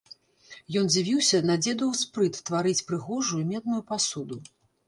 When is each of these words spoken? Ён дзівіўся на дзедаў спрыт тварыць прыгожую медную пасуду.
Ён 0.81 0.87
дзівіўся 0.93 1.41
на 1.49 1.57
дзедаў 1.63 1.91
спрыт 2.01 2.41
тварыць 2.49 2.85
прыгожую 2.89 3.43
медную 3.53 3.81
пасуду. 3.95 4.43